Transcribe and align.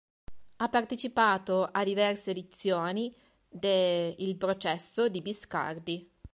Ha 0.55 0.67
partecipato 0.67 1.63
a 1.71 1.83
diverse 1.83 2.31
edizioni 2.31 3.13
de 3.47 4.15
Il 4.17 4.35
processo 4.35 5.07
di 5.09 5.21
Biscardi. 5.21 6.11